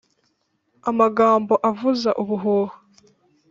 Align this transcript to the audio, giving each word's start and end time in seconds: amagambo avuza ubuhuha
amagambo 0.89 1.53
avuza 1.69 2.09
ubuhuha 2.21 2.75